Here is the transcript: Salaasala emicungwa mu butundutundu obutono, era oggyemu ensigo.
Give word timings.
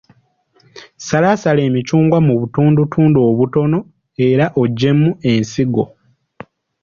Salaasala 1.07 1.61
emicungwa 1.69 2.17
mu 2.27 2.33
butundutundu 2.39 3.17
obutono, 3.29 3.79
era 4.27 4.45
oggyemu 4.61 5.09
ensigo. 5.31 5.85